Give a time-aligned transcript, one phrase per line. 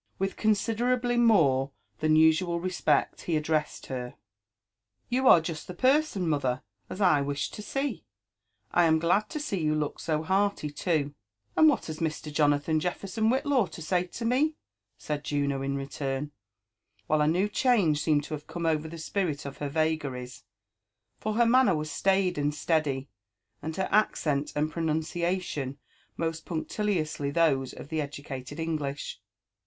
[0.17, 1.69] With considerably more
[2.01, 4.15] tbaa osaal respect he addressed her
[5.11, 8.03] ^YoQ are just the person, mother, as I wisi^ed to see.
[8.71, 11.13] I am glad to see you look so hearty too."
[11.55, 12.33] "And what has Mr.
[12.33, 14.55] Jonathan Jefferson Whillaw to say to me?''
[14.97, 16.31] said Juno in return,
[17.05, 20.43] while a new change seemed to have come over the spirit of her vagaries;
[21.19, 23.07] for her manner was staid and steady,
[23.61, 25.77] and her accent and pronuneiation
[26.17, 29.21] most punctiliously those of the educated English.